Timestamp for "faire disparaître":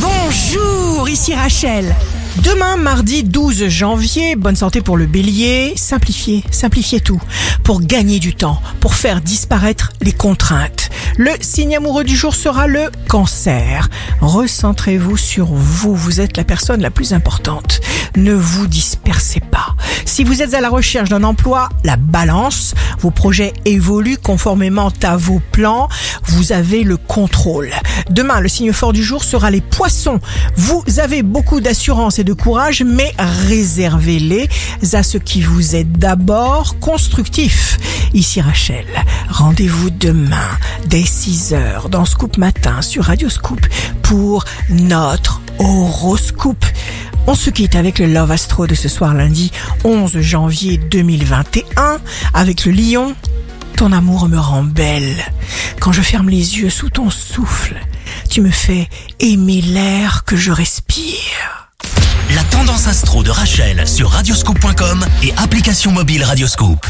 8.94-9.92